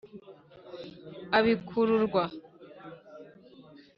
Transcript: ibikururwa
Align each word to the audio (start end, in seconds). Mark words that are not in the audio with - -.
ibikururwa 1.39 2.23